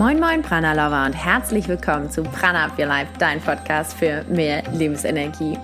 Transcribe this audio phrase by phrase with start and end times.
[0.00, 4.24] Moin Moin Prana Lover und herzlich willkommen zu Prana Up Your Life, dein Podcast für
[4.30, 5.58] mehr Lebensenergie.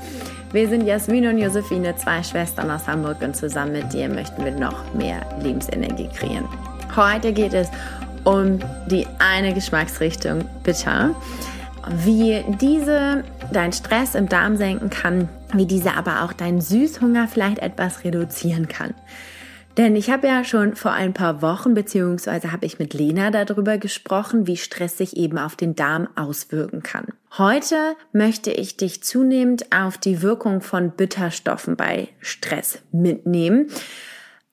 [0.52, 4.52] Wir sind Jasmin und Josephine, zwei Schwestern aus Hamburg und zusammen mit dir möchten wir
[4.52, 6.46] noch mehr Lebensenergie kreieren.
[6.94, 7.70] Heute geht es
[8.24, 8.58] um
[8.88, 11.14] die eine Geschmacksrichtung Bitter.
[12.04, 17.60] Wie diese deinen Stress im Darm senken kann, wie diese aber auch deinen Süßhunger vielleicht
[17.60, 18.92] etwas reduzieren kann.
[19.76, 23.76] Denn ich habe ja schon vor ein paar Wochen, beziehungsweise habe ich mit Lena darüber
[23.76, 27.08] gesprochen, wie Stress sich eben auf den Darm auswirken kann.
[27.36, 27.76] Heute
[28.12, 33.66] möchte ich dich zunehmend auf die Wirkung von Bitterstoffen bei Stress mitnehmen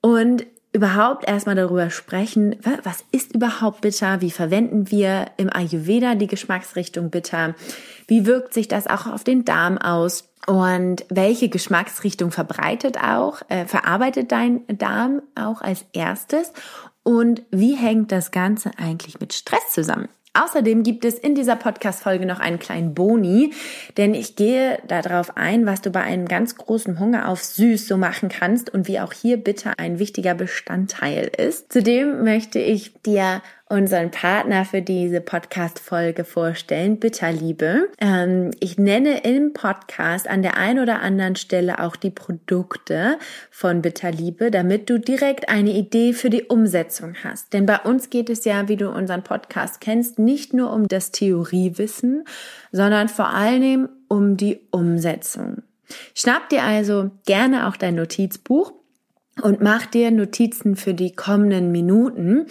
[0.01, 6.27] und überhaupt erstmal darüber sprechen, was ist überhaupt bitter, wie verwenden wir im Ayurveda die
[6.27, 7.53] Geschmacksrichtung bitter,
[8.07, 10.29] wie wirkt sich das auch auf den Darm aus?
[10.45, 16.51] Und welche Geschmacksrichtung verbreitet auch, äh, verarbeitet dein Darm auch als erstes?
[17.03, 20.09] Und wie hängt das Ganze eigentlich mit Stress zusammen?
[20.35, 23.53] Außerdem gibt es in dieser Podcast-Folge noch einen kleinen Boni,
[23.97, 27.97] denn ich gehe darauf ein, was du bei einem ganz großen Hunger auf süß so
[27.97, 31.71] machen kannst und wie auch hier bitte ein wichtiger Bestandteil ist.
[31.71, 37.89] Zudem möchte ich dir unseren Partner für diese Podcast-Folge vorstellen, Bitterliebe.
[37.99, 43.17] Ähm, ich nenne im Podcast an der einen oder anderen Stelle auch die Produkte
[43.49, 47.53] von Bitterliebe, damit du direkt eine Idee für die Umsetzung hast.
[47.53, 51.11] Denn bei uns geht es ja, wie du unseren Podcast kennst, nicht nur um das
[51.11, 52.25] Theoriewissen,
[52.71, 55.63] sondern vor allem um die Umsetzung.
[56.13, 58.73] Schnapp dir also gerne auch dein Notizbuch
[59.41, 62.45] und mach dir Notizen für die kommenden Minuten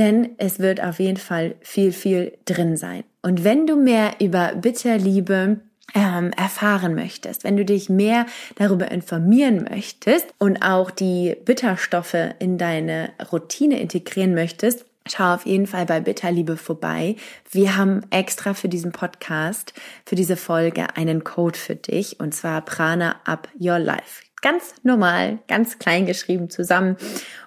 [0.00, 3.04] denn es wird auf jeden Fall viel, viel drin sein.
[3.20, 5.60] Und wenn du mehr über Bitterliebe
[5.94, 8.24] ähm, erfahren möchtest, wenn du dich mehr
[8.56, 15.66] darüber informieren möchtest und auch die Bitterstoffe in deine Routine integrieren möchtest, schau auf jeden
[15.66, 17.16] Fall bei Bitterliebe vorbei.
[17.50, 19.74] Wir haben extra für diesen Podcast,
[20.06, 24.29] für diese Folge einen Code für dich und zwar Prana Up Your Life.
[24.42, 26.96] Ganz normal, ganz klein geschrieben zusammen.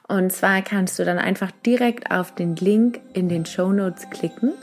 [0.08, 4.54] Und zwar kannst du dann einfach direkt auf den Link in den Show Notes klicken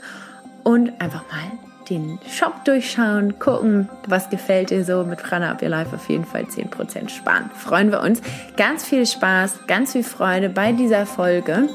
[0.63, 1.51] und einfach mal
[1.89, 6.25] den Shop durchschauen, gucken, was gefällt dir so mit Prana Up Your Life auf jeden
[6.25, 7.49] Fall 10% sparen.
[7.53, 8.21] Freuen wir uns.
[8.55, 11.67] Ganz viel Spaß, ganz viel Freude bei dieser Folge.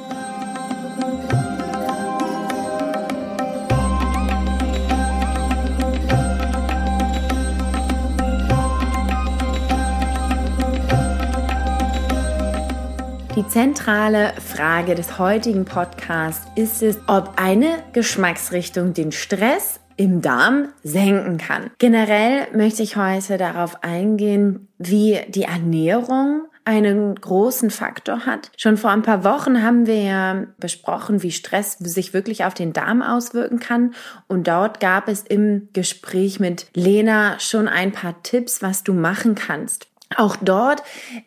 [13.56, 21.38] Zentrale Frage des heutigen Podcasts ist es, ob eine Geschmacksrichtung den Stress im Darm senken
[21.38, 21.70] kann.
[21.78, 28.50] Generell möchte ich heute darauf eingehen, wie die Ernährung einen großen Faktor hat.
[28.58, 32.74] Schon vor ein paar Wochen haben wir ja besprochen, wie Stress sich wirklich auf den
[32.74, 33.94] Darm auswirken kann.
[34.28, 39.34] Und dort gab es im Gespräch mit Lena schon ein paar Tipps, was du machen
[39.34, 39.86] kannst.
[40.14, 40.82] Auch dort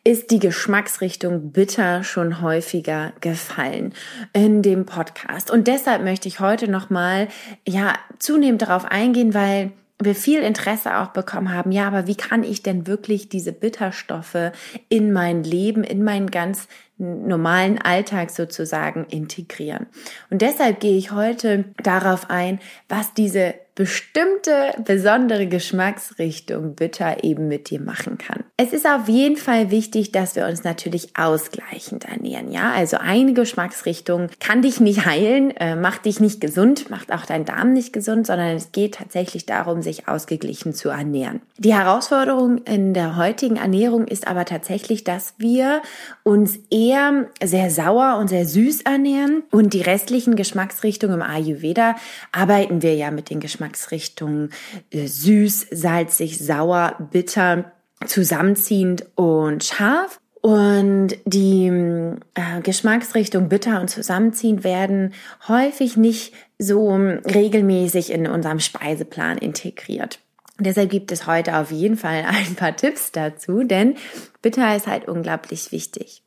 [0.05, 3.93] ist die Geschmacksrichtung bitter schon häufiger gefallen
[4.31, 5.51] in dem Podcast.
[5.51, 7.27] Und deshalb möchte ich heute nochmal,
[7.67, 12.43] ja, zunehmend darauf eingehen, weil wir viel Interesse auch bekommen haben, ja, aber wie kann
[12.43, 14.53] ich denn wirklich diese Bitterstoffe
[14.87, 19.87] in mein Leben, in meinen ganz normalen Alltag sozusagen integrieren?
[20.29, 27.69] Und deshalb gehe ich heute darauf ein, was diese bestimmte besondere Geschmacksrichtung bitter eben mit
[27.69, 28.43] dir machen kann.
[28.57, 32.51] Es ist auf jeden Fall wichtig, dass wir uns natürlich ausgleichend ernähren.
[32.51, 37.25] Ja, also eine Geschmacksrichtung kann dich nicht heilen, äh, macht dich nicht gesund, macht auch
[37.25, 41.39] deinen Darm nicht gesund, sondern es geht tatsächlich darum, sich ausgeglichen zu ernähren.
[41.57, 45.81] Die Herausforderung in der heutigen Ernährung ist aber tatsächlich, dass wir
[46.23, 51.95] uns eher sehr sauer und sehr süß ernähren und die restlichen Geschmacksrichtungen im Ayurveda
[52.33, 54.51] arbeiten wir ja mit den Geschmacksrichtungen Geschmacksrichtungen
[54.91, 57.71] äh, süß, salzig, sauer, bitter,
[58.05, 60.19] zusammenziehend und scharf.
[60.41, 65.13] Und die äh, Geschmacksrichtung bitter und zusammenziehend werden
[65.49, 70.19] häufig nicht so regelmäßig in unserem Speiseplan integriert.
[70.57, 73.95] Deshalb gibt es heute auf jeden Fall ein paar Tipps dazu, denn
[74.41, 76.23] bitter ist halt unglaublich wichtig.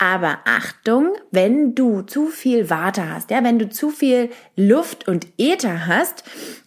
[0.00, 5.26] Aber Achtung, wenn du zu viel Water hast, ja, wenn du zu viel Luft und
[5.38, 6.22] Äther hast,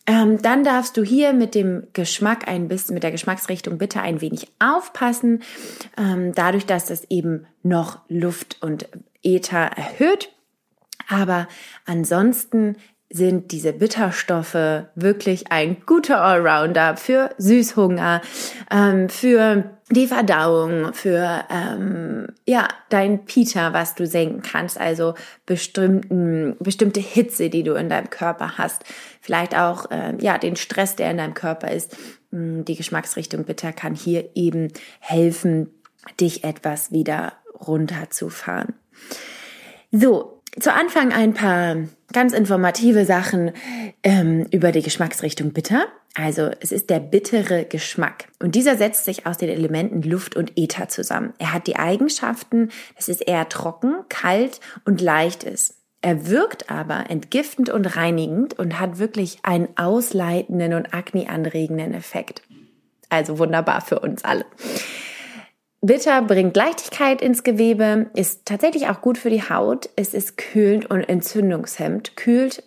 [0.06, 4.19] ähm, dann darfst du hier mit dem Geschmack ein bisschen, mit der Geschmacksrichtung bitte ein
[4.19, 5.44] wenig aufpassen,
[5.98, 8.89] ähm, dadurch, dass das eben noch Luft und
[9.24, 10.34] Äther erhöht.
[11.07, 11.48] Aber
[11.86, 12.75] ansonsten
[13.12, 18.22] sind diese Bitterstoffe wirklich ein guter Allrounder für Süßhunger,
[18.72, 25.16] ähm, für die Verdauung, für ähm, ja dein Pita, was du senken kannst, also
[25.46, 28.84] bestimmten bestimmte Hitze, die du in deinem Körper hast,
[29.19, 31.98] vielleicht auch äh, ja den Stress, der in deinem Körper ist.
[32.31, 34.69] Hm, die Geschmacksrichtung Bitter kann hier eben
[35.00, 35.69] helfen,
[36.19, 38.74] dich etwas wieder runterzufahren.
[39.92, 41.77] So, zu Anfang ein paar
[42.12, 43.51] ganz informative Sachen
[44.03, 45.86] ähm, über die Geschmacksrichtung bitter.
[46.15, 50.51] Also es ist der bittere Geschmack und dieser setzt sich aus den Elementen Luft und
[50.57, 51.33] Ether zusammen.
[51.38, 55.75] Er hat die Eigenschaften, dass es eher trocken, kalt und leicht ist.
[56.01, 62.42] Er wirkt aber entgiftend und reinigend und hat wirklich einen ausleitenden und akneanregenden Effekt.
[63.09, 64.45] Also wunderbar für uns alle.
[65.81, 69.89] Bitter bringt Leichtigkeit ins Gewebe, ist tatsächlich auch gut für die Haut.
[69.95, 72.63] Es ist kühlend und entzündungshemmend, kühlt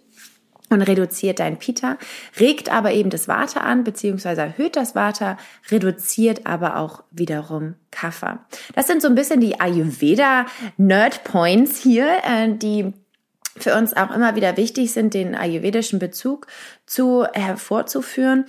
[0.68, 1.96] und reduziert dein Pita,
[2.40, 5.36] regt aber eben das Vata an, beziehungsweise erhöht das Vata,
[5.70, 8.44] reduziert aber auch wiederum Kapha.
[8.74, 10.46] Das sind so ein bisschen die Ayurveda
[10.76, 12.92] Nerd Points hier, äh, die
[13.56, 16.48] für uns auch immer wieder wichtig sind, den ayurvedischen Bezug
[16.86, 18.46] zu hervorzuführen.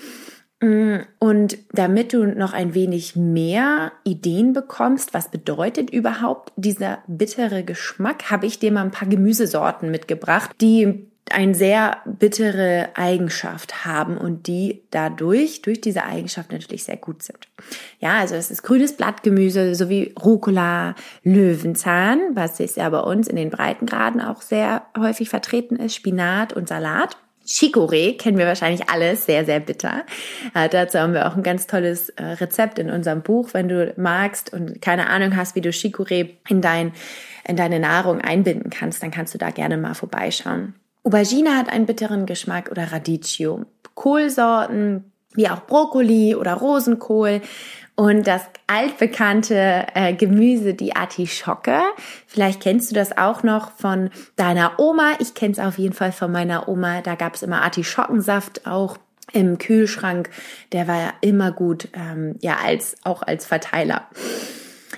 [0.66, 7.64] Mm, und damit du noch ein wenig mehr Ideen bekommst, was bedeutet überhaupt dieser bittere
[7.64, 14.18] Geschmack, habe ich dir mal ein paar Gemüsesorten mitgebracht, die eine sehr bittere Eigenschaft haben
[14.18, 17.48] und die dadurch, durch diese Eigenschaft natürlich sehr gut sind.
[18.00, 23.36] Ja, also es ist grünes Blattgemüse sowie Rucola, Löwenzahn, was ist ja bei uns in
[23.36, 27.18] den Breitengraden auch sehr häufig vertreten ist, Spinat und Salat.
[27.46, 30.04] Chicorée kennen wir wahrscheinlich alle, sehr, sehr bitter.
[30.54, 33.50] Äh, dazu haben wir auch ein ganz tolles äh, Rezept in unserem Buch.
[33.54, 36.94] Wenn du magst und keine Ahnung hast, wie du Chicorée in, dein,
[37.48, 40.74] in deine Nahrung einbinden kannst, dann kannst du da gerne mal vorbeischauen.
[41.04, 43.66] Aubergine hat einen bitteren Geschmack oder Radicchio.
[43.94, 47.42] Kohlsorten wie auch Brokkoli oder Rosenkohl
[47.96, 51.80] und das altbekannte äh, Gemüse, die Artischocke.
[52.28, 55.14] Vielleicht kennst du das auch noch von deiner Oma.
[55.20, 57.02] Ich kenne es auf jeden Fall von meiner Oma.
[57.02, 58.98] Da gab es immer Artischockensaft auch
[59.32, 60.30] im Kühlschrank.
[60.74, 64.08] Der war ja immer gut, ähm, ja, als auch als Verteiler.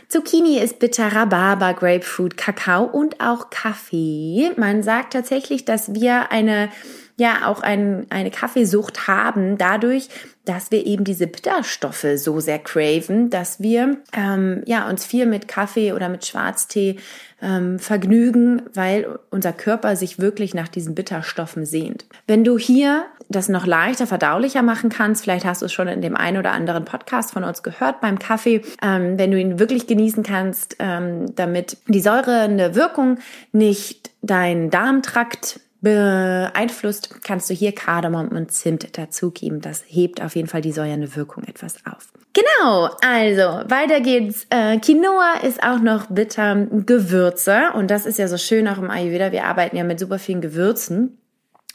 [0.09, 4.51] Zucchini ist bitter, Rhabarber, Grapefruit, Kakao und auch Kaffee.
[4.55, 6.69] Man sagt tatsächlich, dass wir eine
[7.17, 10.09] ja auch ein, eine Kaffeesucht haben, dadurch,
[10.47, 15.47] dass wir eben diese Bitterstoffe so sehr craven, dass wir ähm, ja uns viel mit
[15.47, 16.97] Kaffee oder mit Schwarztee
[17.41, 22.05] ähm, vergnügen, weil unser Körper sich wirklich nach diesen Bitterstoffen sehnt.
[22.25, 26.01] Wenn du hier das noch leichter verdaulicher machen kannst, vielleicht hast du es schon in
[26.01, 29.85] dem einen oder anderen Podcast von uns gehört beim Kaffee, ähm, wenn du ihn wirklich
[29.85, 33.19] genießen kannst, ähm, damit die säurende Wirkung
[33.51, 39.61] nicht dein Darmtrakt beeinflusst, kannst du hier Kardamom und Zimt dazugeben.
[39.61, 42.09] Das hebt auf jeden Fall die säuerne Wirkung etwas auf.
[42.33, 44.45] Genau, also weiter geht's.
[44.49, 48.89] Äh, Quinoa ist auch noch bitter Gewürze und das ist ja so schön auch im
[48.89, 49.31] Ayurveda.
[49.31, 51.17] Wir arbeiten ja mit super vielen Gewürzen.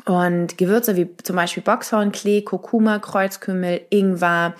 [0.05, 4.55] Und Gewürze wie zum Beispiel Boxhornklee, Kurkuma, Kreuzkümmel, Ingwer,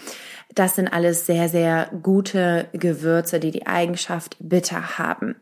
[0.55, 5.37] das sind alles sehr, sehr gute Gewürze, die die Eigenschaft bitter haben.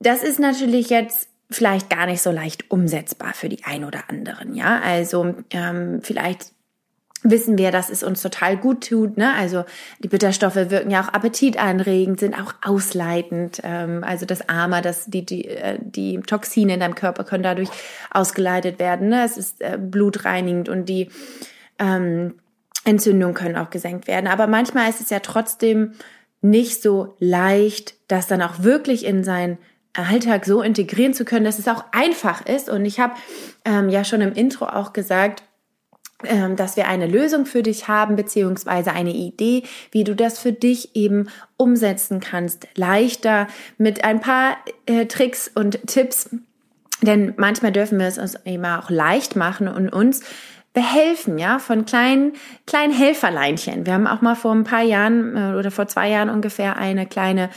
[0.00, 4.54] Das ist natürlich jetzt vielleicht gar nicht so leicht umsetzbar für die ein oder anderen.
[4.54, 6.52] Ja, also ähm, vielleicht
[7.22, 9.16] wissen wir, dass es uns total gut tut.
[9.16, 9.32] Ne?
[9.34, 9.64] Also
[9.98, 13.60] die Bitterstoffe wirken ja auch appetitanregend, sind auch ausleitend.
[13.64, 17.70] Ähm, also das Armer, das, die, die, äh, die Toxine in deinem Körper können dadurch
[18.10, 19.08] ausgeleitet werden.
[19.08, 19.24] Ne?
[19.24, 21.08] Es ist äh, blutreinigend und die
[21.78, 22.34] ähm,
[22.84, 24.28] Entzündungen können auch gesenkt werden.
[24.28, 25.92] Aber manchmal ist es ja trotzdem
[26.40, 29.58] nicht so leicht, das dann auch wirklich in sein
[29.94, 32.68] Alltag so integrieren zu können, dass es auch einfach ist.
[32.68, 33.14] Und ich habe
[33.64, 35.42] ähm, ja schon im Intro auch gesagt,
[36.24, 40.52] ähm, dass wir eine Lösung für dich haben, beziehungsweise eine Idee, wie du das für
[40.52, 42.66] dich eben umsetzen kannst.
[42.74, 46.30] Leichter mit ein paar äh, Tricks und Tipps.
[47.02, 50.22] Denn manchmal dürfen wir es uns eben auch leicht machen und uns
[50.72, 52.32] behelfen, ja, von kleinen,
[52.66, 53.86] kleinen Helferleinchen.
[53.86, 57.06] Wir haben auch mal vor ein paar Jahren äh, oder vor zwei Jahren ungefähr eine
[57.06, 57.50] kleine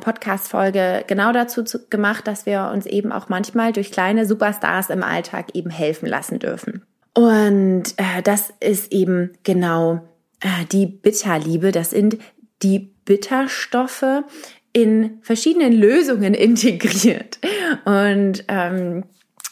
[0.00, 5.02] Podcast-Folge genau dazu zu, gemacht, dass wir uns eben auch manchmal durch kleine Superstars im
[5.02, 6.82] Alltag eben helfen lassen dürfen.
[7.14, 10.00] Und äh, das ist eben genau
[10.40, 11.72] äh, die Bitterliebe.
[11.72, 12.18] Das sind
[12.62, 14.24] die Bitterstoffe
[14.72, 17.38] in verschiedenen Lösungen integriert.
[17.84, 19.04] Und ähm,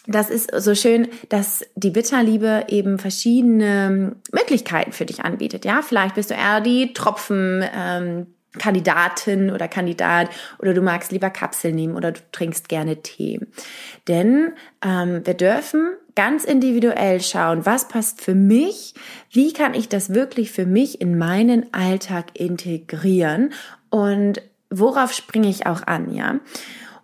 [0.07, 5.65] das ist so schön, dass die Bitterliebe eben verschiedene Möglichkeiten für dich anbietet.
[5.65, 7.65] Ja, vielleicht bist du eher die Tropfen.
[7.75, 8.27] Ähm,
[8.59, 13.41] Kandidatin oder Kandidat oder du magst lieber Kapseln nehmen oder du trinkst gerne Tee.
[14.09, 14.53] Denn
[14.85, 18.95] ähm, wir dürfen ganz individuell schauen, was passt für mich,
[19.31, 23.53] wie kann ich das wirklich für mich in meinen Alltag integrieren
[23.91, 26.41] und worauf springe ich auch an, ja?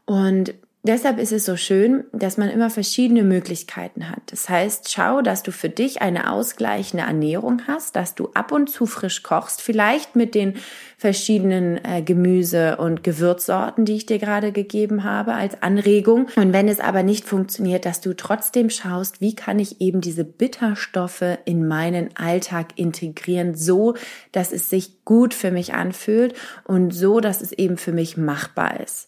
[0.04, 4.20] Und Deshalb ist es so schön, dass man immer verschiedene Möglichkeiten hat.
[4.26, 8.68] Das heißt, schau, dass du für dich eine ausgleichende Ernährung hast, dass du ab und
[8.68, 10.54] zu frisch kochst, vielleicht mit den
[10.98, 16.26] verschiedenen äh, Gemüse- und Gewürzsorten, die ich dir gerade gegeben habe, als Anregung.
[16.34, 20.24] Und wenn es aber nicht funktioniert, dass du trotzdem schaust, wie kann ich eben diese
[20.24, 23.94] Bitterstoffe in meinen Alltag integrieren, so
[24.32, 26.34] dass es sich gut für mich anfühlt
[26.64, 29.06] und so, dass es eben für mich machbar ist.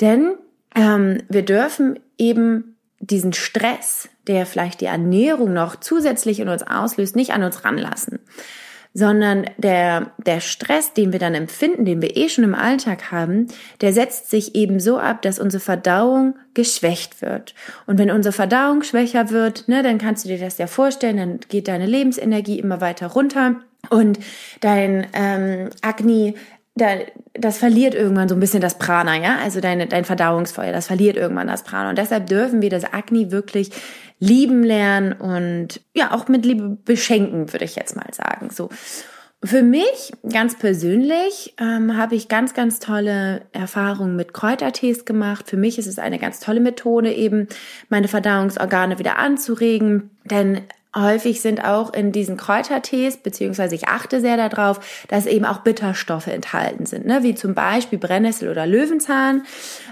[0.00, 0.36] Denn
[0.76, 7.16] ähm, wir dürfen eben diesen Stress, der vielleicht die Ernährung noch zusätzlich in uns auslöst,
[7.16, 8.20] nicht an uns ranlassen,
[8.94, 13.48] sondern der, der Stress, den wir dann empfinden, den wir eh schon im Alltag haben,
[13.82, 17.54] der setzt sich eben so ab, dass unsere Verdauung geschwächt wird.
[17.86, 21.40] Und wenn unsere Verdauung schwächer wird, ne, dann kannst du dir das ja vorstellen, dann
[21.48, 23.56] geht deine Lebensenergie immer weiter runter
[23.90, 24.18] und
[24.60, 26.34] dein ähm, Agni
[26.76, 31.16] das verliert irgendwann so ein bisschen das Prana, ja, also deine, dein Verdauungsfeuer, das verliert
[31.16, 31.90] irgendwann das Prana.
[31.90, 33.70] Und deshalb dürfen wir das Agni wirklich
[34.18, 38.50] lieben lernen und ja, auch mit Liebe beschenken, würde ich jetzt mal sagen.
[38.50, 38.68] So.
[39.44, 45.48] Für mich ganz persönlich ähm, habe ich ganz, ganz tolle Erfahrungen mit Kräutertees gemacht.
[45.48, 47.46] Für mich ist es eine ganz tolle Methode, eben
[47.88, 50.10] meine Verdauungsorgane wieder anzuregen.
[50.24, 50.62] Denn
[50.96, 56.28] häufig sind auch in diesen Kräutertees, beziehungsweise ich achte sehr darauf, dass eben auch Bitterstoffe
[56.28, 57.22] enthalten sind, ne?
[57.22, 59.42] wie zum Beispiel Brennnessel oder Löwenzahn.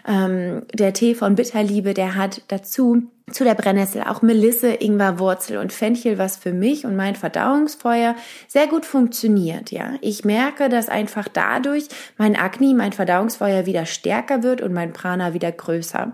[0.07, 5.73] Ähm, der Tee von Bitterliebe, der hat dazu zu der Brennnessel auch Melisse, Ingwerwurzel und
[5.73, 8.17] Fenchel, was für mich und mein Verdauungsfeuer
[8.49, 9.95] sehr gut funktioniert, ja.
[10.03, 15.33] Ich merke, dass einfach dadurch mein Agni, mein Verdauungsfeuer wieder stärker wird und mein Prana
[15.33, 16.13] wieder größer.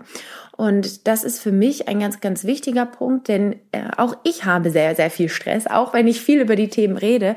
[0.61, 4.69] Und das ist für mich ein ganz, ganz wichtiger Punkt, denn äh, auch ich habe
[4.69, 7.35] sehr, sehr viel Stress, auch wenn ich viel über die Themen rede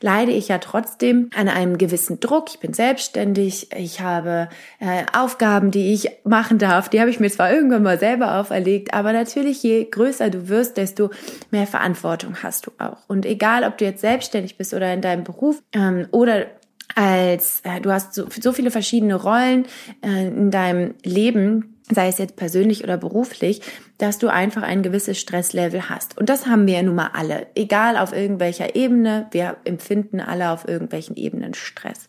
[0.00, 2.50] leide ich ja trotzdem an einem gewissen Druck.
[2.50, 4.48] Ich bin selbstständig, ich habe
[4.78, 6.88] äh, Aufgaben, die ich machen darf.
[6.88, 10.76] Die habe ich mir zwar irgendwann mal selber auferlegt, aber natürlich je größer du wirst,
[10.76, 11.10] desto
[11.50, 12.98] mehr Verantwortung hast du auch.
[13.08, 16.46] Und egal, ob du jetzt selbstständig bist oder in deinem Beruf ähm, oder
[16.94, 19.66] als äh, du hast so, so viele verschiedene Rollen
[20.04, 23.62] äh, in deinem Leben, sei es jetzt persönlich oder beruflich,
[23.98, 26.18] dass du einfach ein gewisses Stresslevel hast.
[26.18, 29.26] Und das haben wir ja nun mal alle, egal auf irgendwelcher Ebene.
[29.30, 32.06] Wir empfinden alle auf irgendwelchen Ebenen Stress.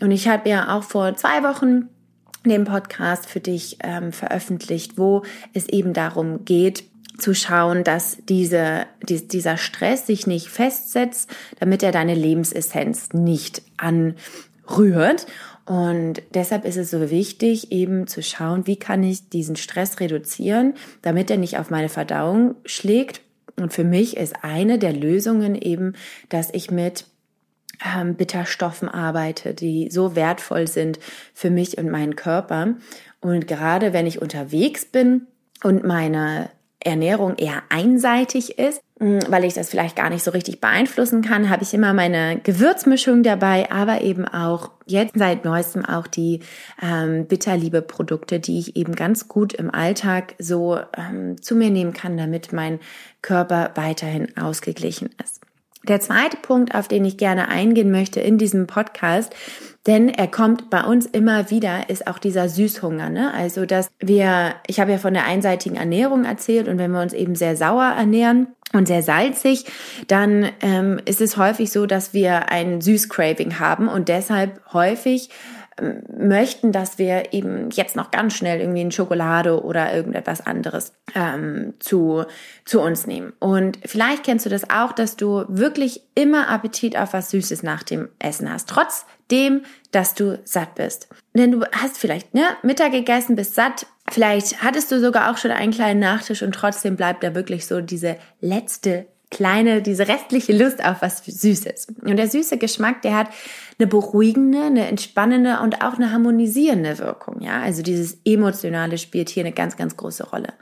[0.00, 1.88] Und ich habe ja auch vor zwei Wochen
[2.44, 5.22] den Podcast für dich ähm, veröffentlicht, wo
[5.52, 6.84] es eben darum geht,
[7.18, 13.62] zu schauen, dass diese, die, dieser Stress sich nicht festsetzt, damit er deine Lebensessenz nicht
[13.78, 15.26] anrührt.
[15.66, 20.74] Und deshalb ist es so wichtig, eben zu schauen, wie kann ich diesen Stress reduzieren,
[21.02, 23.20] damit er nicht auf meine Verdauung schlägt.
[23.56, 25.94] Und für mich ist eine der Lösungen eben,
[26.28, 27.06] dass ich mit
[27.84, 31.00] ähm, Bitterstoffen arbeite, die so wertvoll sind
[31.34, 32.74] für mich und meinen Körper.
[33.20, 35.26] Und gerade wenn ich unterwegs bin
[35.64, 41.20] und meine Ernährung eher einseitig ist, weil ich das vielleicht gar nicht so richtig beeinflussen
[41.20, 46.40] kann, habe ich immer meine Gewürzmischung dabei, aber eben auch jetzt seit neuestem auch die
[46.80, 52.16] ähm, Bitterliebe-Produkte, die ich eben ganz gut im Alltag so ähm, zu mir nehmen kann,
[52.16, 52.80] damit mein
[53.20, 55.42] Körper weiterhin ausgeglichen ist.
[55.86, 59.34] Der zweite Punkt, auf den ich gerne eingehen möchte in diesem Podcast,
[59.86, 63.08] denn er kommt bei uns immer wieder, ist auch dieser Süßhunger.
[63.08, 63.32] Ne?
[63.32, 67.12] Also, dass wir, ich habe ja von der einseitigen Ernährung erzählt und wenn wir uns
[67.12, 69.64] eben sehr sauer ernähren, und sehr salzig,
[70.08, 75.30] dann ähm, ist es häufig so, dass wir ein Süßcraving haben und deshalb häufig
[76.16, 81.74] möchten, dass wir eben jetzt noch ganz schnell irgendwie eine Schokolade oder irgendetwas anderes ähm,
[81.80, 82.24] zu,
[82.64, 83.34] zu uns nehmen.
[83.40, 87.82] Und vielleicht kennst du das auch, dass du wirklich immer Appetit auf was Süßes nach
[87.82, 91.08] dem Essen hast, trotzdem, dass du satt bist.
[91.34, 95.50] Denn du hast vielleicht ne, Mittag gegessen, bist satt, vielleicht hattest du sogar auch schon
[95.50, 100.84] einen kleinen Nachtisch und trotzdem bleibt da wirklich so diese letzte kleine, diese restliche Lust
[100.84, 101.88] auf was Süßes.
[102.02, 103.28] Und der süße Geschmack, der hat
[103.78, 107.40] eine beruhigende, eine entspannende und auch eine harmonisierende Wirkung.
[107.40, 110.52] Ja, also dieses emotionale spielt hier eine ganz, ganz große Rolle.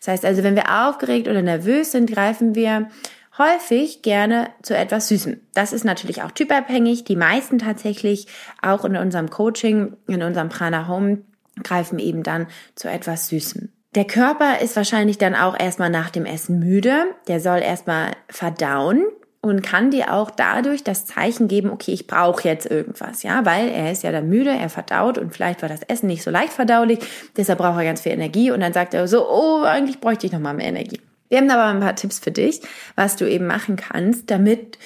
[0.00, 2.88] Das heißt also, wenn wir aufgeregt oder nervös sind, greifen wir
[3.36, 5.40] häufig gerne zu etwas Süßem.
[5.54, 7.04] Das ist natürlich auch typabhängig.
[7.04, 8.26] Die meisten tatsächlich
[8.62, 11.18] auch in unserem Coaching, in unserem Prana Home
[11.62, 13.70] greifen eben dann zu etwas Süßem.
[13.94, 17.06] Der Körper ist wahrscheinlich dann auch erstmal nach dem Essen müde.
[17.28, 19.04] Der soll erstmal verdauen
[19.44, 23.68] und kann dir auch dadurch das Zeichen geben, okay, ich brauche jetzt irgendwas, ja, weil
[23.68, 26.54] er ist ja dann müde, er verdaut und vielleicht war das Essen nicht so leicht
[26.54, 27.00] verdaulich,
[27.36, 30.32] deshalb braucht er ganz viel Energie und dann sagt er so, oh, eigentlich bräuchte ich
[30.32, 31.00] noch mal mehr Energie.
[31.28, 32.62] Wir haben aber ein paar Tipps für dich,
[32.96, 34.78] was du eben machen kannst, damit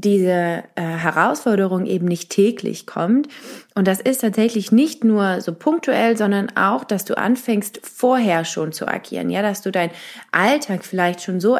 [0.00, 3.28] diese äh, Herausforderung eben nicht täglich kommt.
[3.74, 8.72] Und das ist tatsächlich nicht nur so punktuell, sondern auch, dass du anfängst, vorher schon
[8.72, 9.30] zu agieren.
[9.30, 9.92] Ja, dass du deinen
[10.32, 11.56] Alltag vielleicht schon so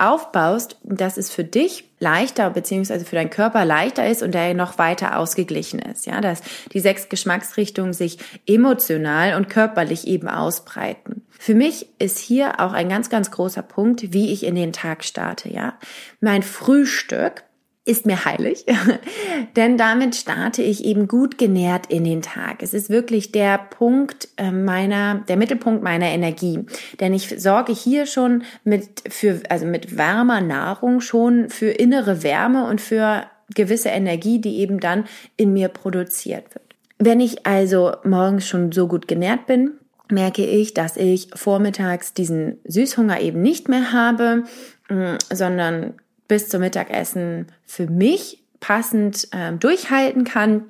[0.00, 4.78] aufbaust, dass es für dich leichter beziehungsweise für deinen Körper leichter ist und der noch
[4.78, 6.06] weiter ausgeglichen ist.
[6.06, 6.42] Ja, dass
[6.72, 11.22] die sechs Geschmacksrichtungen sich emotional und körperlich eben ausbreiten.
[11.38, 15.04] Für mich ist hier auch ein ganz, ganz großer Punkt, wie ich in den Tag
[15.04, 15.52] starte.
[15.52, 15.78] Ja,
[16.20, 17.44] mein Frühstück
[17.90, 18.64] ist mir heilig,
[19.56, 22.62] denn damit starte ich eben gut genährt in den Tag.
[22.62, 26.64] Es ist wirklich der Punkt äh, meiner, der Mittelpunkt meiner Energie,
[27.00, 32.68] denn ich sorge hier schon mit für also mit warmer Nahrung schon für innere Wärme
[32.68, 35.06] und für gewisse Energie, die eben dann
[35.36, 36.76] in mir produziert wird.
[36.98, 39.72] Wenn ich also morgens schon so gut genährt bin,
[40.12, 44.44] merke ich, dass ich vormittags diesen Süßhunger eben nicht mehr habe,
[44.88, 45.94] mm, sondern
[46.30, 50.66] bis zum Mittagessen für mich passend ähm, durchhalten kann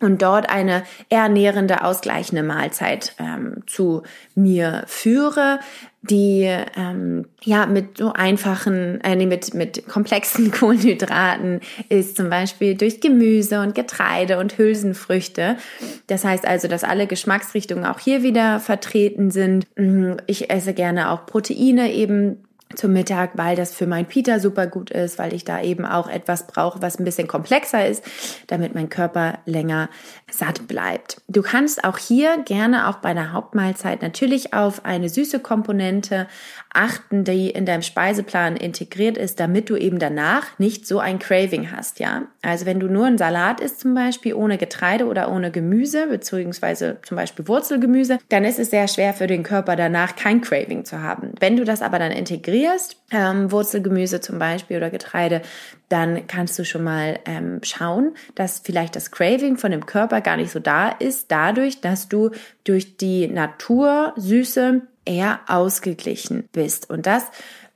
[0.00, 4.02] und dort eine eher nährende, ausgleichende Mahlzeit ähm, zu
[4.34, 5.60] mir führe,
[6.02, 6.42] die
[6.76, 13.00] ähm, ja mit so einfachen, äh, nee, mit mit komplexen Kohlenhydraten ist, zum Beispiel durch
[13.00, 15.56] Gemüse und Getreide und Hülsenfrüchte.
[16.08, 19.68] Das heißt also, dass alle Geschmacksrichtungen auch hier wieder vertreten sind.
[20.26, 22.38] Ich esse gerne auch Proteine eben
[22.76, 26.08] zum Mittag, weil das für mein Peter super gut ist, weil ich da eben auch
[26.08, 28.04] etwas brauche, was ein bisschen komplexer ist,
[28.46, 29.88] damit mein Körper länger
[30.30, 31.20] satt bleibt.
[31.28, 36.26] Du kannst auch hier gerne auch bei der Hauptmahlzeit natürlich auf eine süße Komponente
[36.72, 41.70] achten, die in deinem Speiseplan integriert ist, damit du eben danach nicht so ein Craving
[41.72, 42.22] hast, ja.
[42.42, 46.98] Also wenn du nur einen Salat isst zum Beispiel ohne Getreide oder ohne Gemüse, beziehungsweise
[47.02, 51.02] zum Beispiel Wurzelgemüse, dann ist es sehr schwer für den Körper danach kein Craving zu
[51.02, 51.32] haben.
[51.40, 52.65] Wenn du das aber dann integrierst,
[53.10, 55.42] ähm, Wurzelgemüse zum Beispiel oder Getreide,
[55.88, 60.36] dann kannst du schon mal ähm, schauen, dass vielleicht das Craving von dem Körper gar
[60.36, 62.30] nicht so da ist, dadurch, dass du
[62.64, 66.90] durch die Natur Süße eher ausgeglichen bist.
[66.90, 67.24] Und das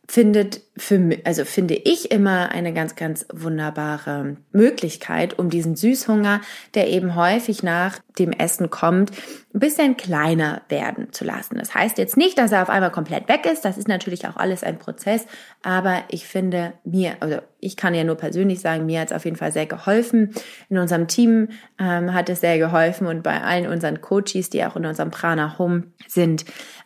[0.08, 6.40] findet für also finde ich immer eine ganz, ganz wunderbare Möglichkeit, um diesen Süßhunger,
[6.74, 9.10] der eben häufig nach dem Essen kommt,
[9.52, 11.56] ein bisschen kleiner werden zu lassen.
[11.56, 13.64] Das heißt jetzt nicht, dass er auf einmal komplett weg ist.
[13.64, 15.26] Das ist natürlich auch alles ein Prozess.
[15.62, 19.24] Aber ich finde mir, also ich kann ja nur persönlich sagen, mir hat es auf
[19.24, 20.32] jeden Fall sehr geholfen.
[20.68, 24.76] In unserem Team ähm, hat es sehr geholfen und bei allen unseren Coaches, die auch
[24.76, 26.44] in unserem Prana Home sind,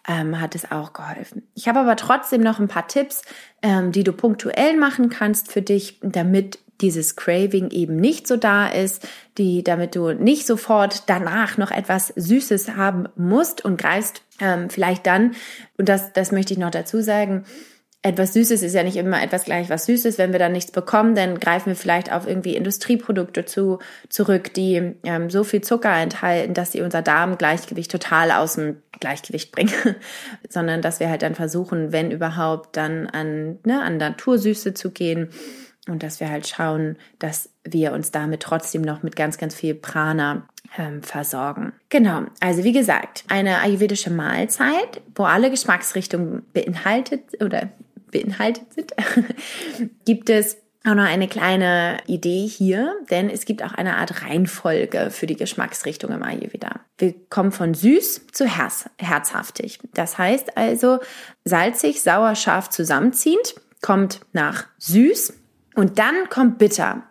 [0.09, 1.43] ähm, hat es auch geholfen.
[1.55, 3.23] Ich habe aber trotzdem noch ein paar Tipps,
[3.65, 8.69] ähm, die du punktuell machen kannst für dich, damit dieses Craving eben nicht so da
[8.69, 14.69] ist, die, damit du nicht sofort danach noch etwas Süßes haben musst und greifst ähm,
[14.69, 15.35] vielleicht dann,
[15.79, 17.45] und das, das möchte ich noch dazu sagen,
[18.03, 20.19] etwas Süßes ist ja nicht immer etwas gleich was Süßes.
[20.19, 23.79] Wenn wir dann nichts bekommen, dann greifen wir vielleicht auf irgendwie Industrieprodukte zu,
[24.11, 29.53] zurück, die ähm, so viel Zucker enthalten, dass sie unser Darmgleichgewicht total aus dem Gleichgewicht
[29.53, 29.73] bringen.
[30.49, 35.29] Sondern dass wir halt dann versuchen, wenn überhaupt, dann an, ne, an Natursüße zu gehen
[35.87, 39.75] und dass wir halt schauen, dass wir uns damit trotzdem noch mit ganz, ganz viel
[39.75, 41.75] Prana ähm, versorgen.
[41.91, 47.69] Genau, also wie gesagt, eine ayurvedische Mahlzeit, wo alle Geschmacksrichtungen beinhaltet oder
[48.11, 48.95] beinhaltet sind,
[50.07, 55.11] gibt es auch noch eine kleine Idee hier, denn es gibt auch eine Art Reihenfolge
[55.11, 56.81] für die Geschmacksrichtung im Ayurveda.
[56.99, 59.79] Wir kommen von süß zu herz herzhaftig.
[59.95, 60.99] Das heißt also
[61.45, 65.35] salzig, sauer, scharf zusammenziehend kommt nach süß
[65.75, 67.03] und dann kommt bitter.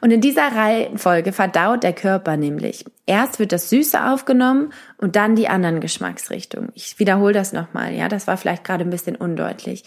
[0.00, 2.84] Und in dieser Reihenfolge verdaut der Körper nämlich.
[3.06, 6.70] Erst wird das Süße aufgenommen und dann die anderen Geschmacksrichtungen.
[6.74, 9.84] Ich wiederhole das nochmal, ja, das war vielleicht gerade ein bisschen undeutlich.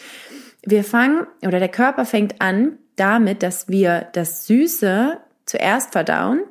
[0.64, 6.42] Wir fangen, oder der Körper fängt an damit, dass wir das Süße zuerst verdauen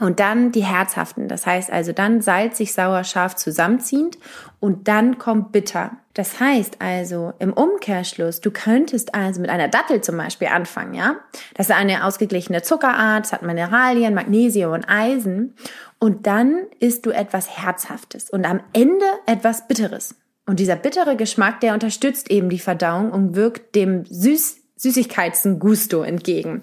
[0.00, 4.16] und dann die herzhaften, das heißt also dann salzig, sauer, scharf zusammenziehend
[4.60, 5.92] und dann kommt bitter.
[6.14, 11.16] Das heißt also im Umkehrschluss, du könntest also mit einer Dattel zum Beispiel anfangen, ja?
[11.54, 15.54] Das ist eine ausgeglichene Zuckerart, es hat Mineralien, Magnesium und Eisen
[15.98, 20.14] und dann isst du etwas Herzhaftes und am Ende etwas Bitteres.
[20.48, 26.62] Und dieser bittere Geschmack, der unterstützt eben die Verdauung und wirkt dem süß Süßigkeitsgusto entgegen.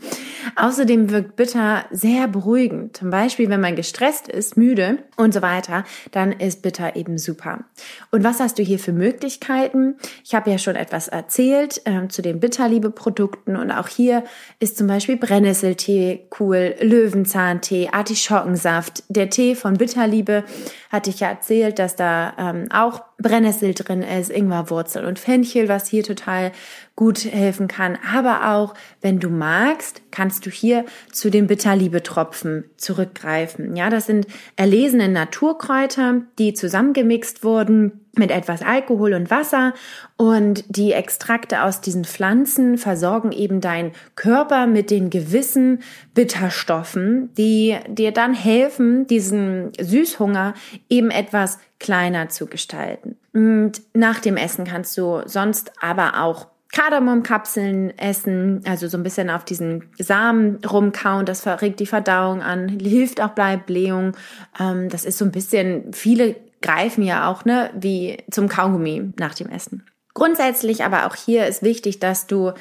[0.56, 2.96] Außerdem wirkt Bitter sehr beruhigend.
[2.96, 7.66] Zum Beispiel, wenn man gestresst ist, müde und so weiter, dann ist Bitter eben super.
[8.12, 9.96] Und was hast du hier für Möglichkeiten?
[10.24, 14.24] Ich habe ja schon etwas erzählt äh, zu den Bitterliebe-Produkten und auch hier
[14.60, 19.04] ist zum Beispiel Brennnesseltee cool, Löwenzahntee, Artischockensaft.
[19.10, 20.46] Der Tee von Bitterliebe
[20.90, 25.88] hatte ich ja erzählt, dass da ähm, auch Brennnessel drin ist, Ingwerwurzel und Fenchel, was
[25.88, 26.52] hier total
[26.96, 27.98] gut helfen kann.
[28.14, 33.76] Aber auch, wenn du magst, kannst du hier zu den Bitterliebe-Tropfen zurückgreifen.
[33.76, 39.74] Ja, das sind erlesene Naturkräuter, die zusammengemixt wurden mit etwas Alkohol und Wasser
[40.18, 45.80] und die Extrakte aus diesen Pflanzen versorgen eben deinen Körper mit den gewissen
[46.14, 50.54] Bitterstoffen, die dir dann helfen, diesen Süßhunger
[50.90, 53.16] eben etwas kleiner zu gestalten.
[53.32, 59.30] Und nach dem Essen kannst du sonst aber auch Kardamomkapseln essen, also so ein bisschen
[59.30, 64.18] auf diesen Samen rumkauen, das verregt die Verdauung an, hilft auch bei Blähung.
[64.60, 69.36] Ähm, das ist so ein bisschen, viele greifen ja auch, ne, wie zum Kaugummi nach
[69.36, 69.86] dem Essen.
[70.16, 72.54] Grundsätzlich aber auch hier ist wichtig, dass du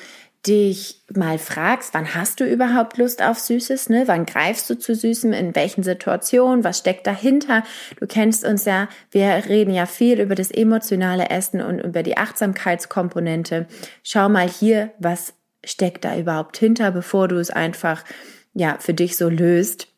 [0.47, 4.05] dich mal fragst, wann hast du überhaupt Lust auf Süßes, ne?
[4.07, 7.63] Wann greifst du zu Süßem, in welchen Situationen, was steckt dahinter?
[7.99, 12.17] Du kennst uns ja, wir reden ja viel über das emotionale Essen und über die
[12.17, 13.67] Achtsamkeitskomponente.
[14.03, 18.05] Schau mal hier, was steckt da überhaupt hinter, bevor du es einfach,
[18.53, 19.89] ja, für dich so löst.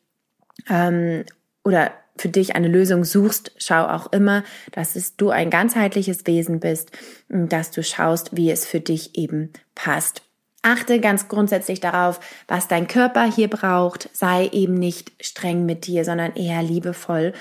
[0.69, 1.25] Ähm,
[1.63, 6.59] oder für dich eine Lösung suchst, schau auch immer, dass es du ein ganzheitliches Wesen
[6.59, 6.91] bist,
[7.29, 10.26] dass du schaust, wie es für dich eben passt.
[10.61, 14.09] Achte ganz grundsätzlich darauf, was dein Körper hier braucht.
[14.13, 17.33] Sei eben nicht streng mit dir, sondern eher liebevoll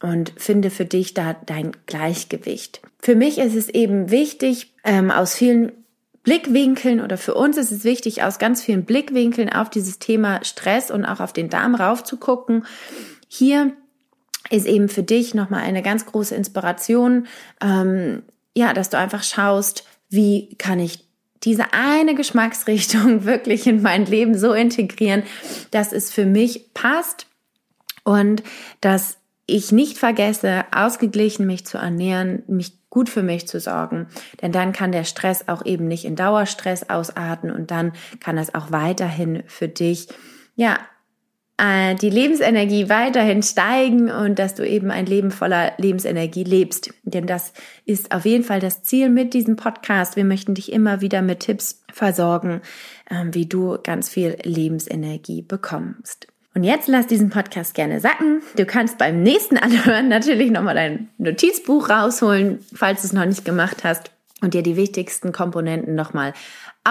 [0.00, 2.80] und finde für dich da dein Gleichgewicht.
[3.00, 5.72] Für mich ist es eben wichtig, ähm, aus vielen
[6.22, 10.90] Blickwinkeln oder für uns ist es wichtig, aus ganz vielen Blickwinkeln auf dieses Thema Stress
[10.90, 12.66] und auch auf den Darm rauf zu gucken.
[13.28, 13.72] Hier
[14.50, 17.26] ist eben für dich nochmal eine ganz große Inspiration,
[17.60, 18.22] ähm,
[18.54, 21.07] ja, dass du einfach schaust, wie kann ich
[21.44, 25.22] diese eine Geschmacksrichtung wirklich in mein Leben so integrieren,
[25.70, 27.26] dass es für mich passt
[28.04, 28.42] und
[28.80, 34.08] dass ich nicht vergesse, ausgeglichen mich zu ernähren, mich gut für mich zu sorgen.
[34.42, 38.54] Denn dann kann der Stress auch eben nicht in Dauerstress ausarten und dann kann es
[38.54, 40.08] auch weiterhin für dich,
[40.54, 40.78] ja,
[41.58, 46.94] äh, die Lebensenergie weiterhin steigen und dass du eben ein Leben voller Lebensenergie lebst.
[47.02, 47.52] Denn das
[47.84, 50.16] ist auf jeden Fall das Ziel mit diesem Podcast.
[50.16, 52.62] Wir möchten dich immer wieder mit Tipps versorgen,
[53.10, 56.28] ähm, wie du ganz viel Lebensenergie bekommst.
[56.54, 58.42] Und jetzt lass diesen Podcast gerne sacken.
[58.56, 63.44] Du kannst beim nächsten Anhören natürlich nochmal dein Notizbuch rausholen, falls du es noch nicht
[63.44, 66.32] gemacht hast und dir die wichtigsten Komponenten nochmal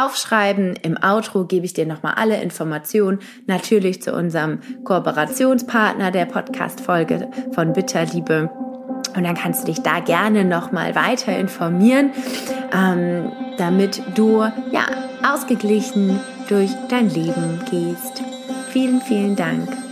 [0.05, 0.75] aufschreiben.
[0.81, 7.73] Im Outro gebe ich dir nochmal alle Informationen, natürlich zu unserem Kooperationspartner der Podcast-Folge von
[7.73, 8.49] Bitterliebe.
[9.15, 12.11] Und dann kannst du dich da gerne nochmal weiter informieren,
[12.73, 14.85] ähm, damit du ja
[15.23, 18.21] ausgeglichen durch dein Leben gehst.
[18.71, 19.86] Vielen, vielen Dank.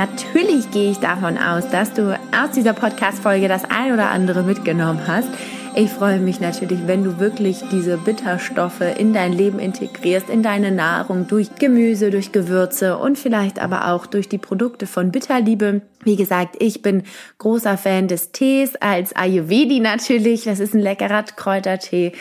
[0.00, 5.06] Natürlich gehe ich davon aus, dass du aus dieser Podcast-Folge das ein oder andere mitgenommen
[5.06, 5.28] hast.
[5.76, 10.70] Ich freue mich natürlich, wenn du wirklich diese Bitterstoffe in dein Leben integrierst, in deine
[10.70, 15.82] Nahrung, durch Gemüse, durch Gewürze und vielleicht aber auch durch die Produkte von Bitterliebe.
[16.02, 17.02] Wie gesagt, ich bin
[17.36, 20.44] großer Fan des Tees als Ayurvedi natürlich.
[20.44, 22.12] Das ist ein leckerer Kräutertee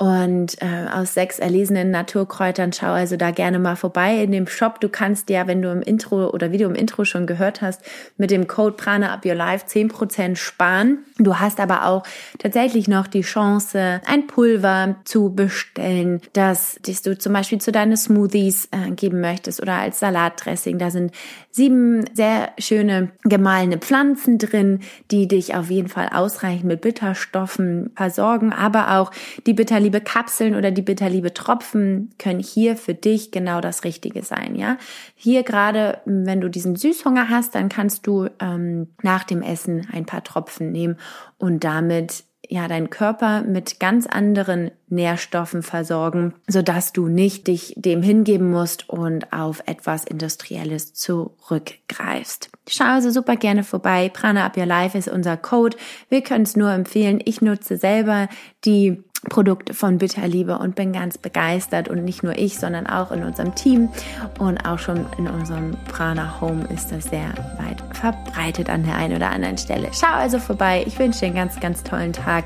[0.00, 2.72] und äh, aus sechs erlesenen Naturkräutern.
[2.72, 4.80] Schau also da gerne mal vorbei in dem Shop.
[4.80, 7.82] Du kannst ja, wenn du im Intro oder wie du im Intro schon gehört hast,
[8.16, 11.00] mit dem Code Prana Up Your Life 10% sparen.
[11.18, 12.02] Du hast aber auch
[12.38, 17.98] tatsächlich noch die Chance, ein Pulver zu bestellen, das, das du zum Beispiel zu deinen
[17.98, 20.78] Smoothies äh, geben möchtest oder als Salatdressing.
[20.78, 21.12] Da sind
[21.50, 28.54] sieben sehr schöne gemahlene Pflanzen drin, die dich auf jeden Fall ausreichend mit Bitterstoffen versorgen,
[28.54, 29.10] aber auch
[29.46, 29.52] die
[29.90, 34.76] Bitterliebe Kapseln oder die Bitterliebe Tropfen können hier für dich genau das Richtige sein, ja.
[35.14, 40.06] Hier gerade, wenn du diesen Süßhunger hast, dann kannst du ähm, nach dem Essen ein
[40.06, 40.96] paar Tropfen nehmen
[41.38, 47.74] und damit ja deinen Körper mit ganz anderen Nährstoffen versorgen, so dass du nicht dich
[47.76, 52.50] dem hingeben musst und auf etwas Industrielles zurückgreifst.
[52.68, 54.08] Schau also super gerne vorbei.
[54.12, 55.76] Prana Up Your Life ist unser Code.
[56.08, 57.20] Wir können es nur empfehlen.
[57.24, 58.28] Ich nutze selber
[58.64, 63.22] die Produkte von Bitterliebe und bin ganz begeistert und nicht nur ich, sondern auch in
[63.22, 63.90] unserem Team
[64.38, 67.28] und auch schon in unserem Prana Home ist das sehr
[67.58, 69.88] weit verbreitet an der einen oder anderen Stelle.
[69.92, 70.84] Schau also vorbei.
[70.86, 72.44] Ich wünsche dir einen ganz, ganz tollen Tag.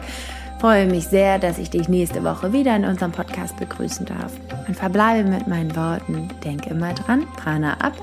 [0.60, 4.32] Freue mich sehr, dass ich dich nächste Woche wieder in unserem Podcast begrüßen darf
[4.66, 6.28] und verbleibe mit meinen Worten.
[6.42, 7.94] Denk immer dran, Prana up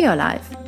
[0.00, 0.65] your life.